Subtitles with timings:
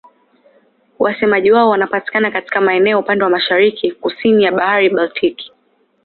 [0.99, 5.51] Wasemaji wao wanapatikana katika maeneo upande wa mashariki-kusini ya Bahari Baltiki.